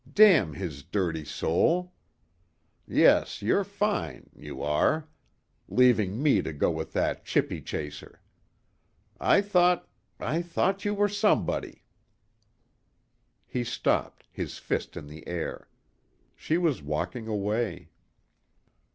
Damn 0.11 0.53
his 0.53 0.81
dirty 0.81 1.23
soul! 1.23 1.93
Yes, 2.87 3.43
you're 3.43 3.63
fine, 3.63 4.31
you 4.35 4.63
are! 4.63 5.07
Leaving 5.67 6.23
me 6.23 6.41
to 6.41 6.51
go 6.53 6.71
with 6.71 6.93
that 6.93 7.23
chippy 7.23 7.61
chaser. 7.61 8.19
I 9.19 9.41
thought... 9.43 9.87
I 10.19 10.41
thought 10.41 10.85
you 10.85 10.95
were 10.95 11.07
somebody." 11.07 11.83
He 13.45 13.63
stopped, 13.63 14.25
his 14.31 14.57
fist 14.57 14.97
in 14.97 15.05
the 15.05 15.27
air. 15.27 15.69
She 16.35 16.57
was 16.57 16.81
walking 16.81 17.27
away. 17.27 17.91